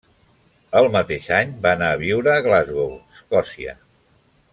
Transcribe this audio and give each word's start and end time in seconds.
El 0.79 0.87
mateix 0.95 1.27
any 1.39 1.51
va 1.65 1.73
anar 1.77 1.89
a 1.91 1.99
viure 2.05 2.33
a 2.37 2.41
Glasgow, 2.47 2.97
Escòcia. 3.19 3.77